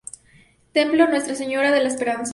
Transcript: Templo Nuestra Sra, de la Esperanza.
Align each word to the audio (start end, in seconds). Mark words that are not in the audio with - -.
Templo 0.73 1.07
Nuestra 1.07 1.35
Sra, 1.35 1.71
de 1.71 1.79
la 1.83 1.87
Esperanza. 1.87 2.29